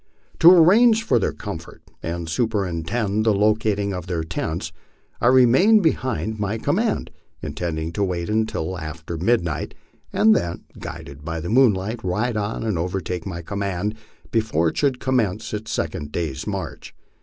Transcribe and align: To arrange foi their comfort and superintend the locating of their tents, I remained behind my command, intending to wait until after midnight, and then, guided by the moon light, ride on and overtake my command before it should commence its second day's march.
To 0.39 0.49
arrange 0.49 1.03
foi 1.03 1.19
their 1.19 1.31
comfort 1.31 1.83
and 2.01 2.27
superintend 2.27 3.23
the 3.23 3.35
locating 3.35 3.93
of 3.93 4.07
their 4.07 4.23
tents, 4.23 4.71
I 5.21 5.27
remained 5.27 5.83
behind 5.83 6.39
my 6.39 6.57
command, 6.57 7.11
intending 7.43 7.91
to 7.91 8.03
wait 8.03 8.27
until 8.27 8.79
after 8.79 9.15
midnight, 9.15 9.75
and 10.11 10.35
then, 10.35 10.63
guided 10.79 11.23
by 11.23 11.39
the 11.39 11.49
moon 11.49 11.73
light, 11.75 12.03
ride 12.03 12.35
on 12.35 12.63
and 12.63 12.79
overtake 12.79 13.27
my 13.27 13.43
command 13.43 13.93
before 14.31 14.69
it 14.69 14.77
should 14.77 14.99
commence 14.99 15.53
its 15.53 15.71
second 15.71 16.11
day's 16.11 16.47
march. 16.47 16.95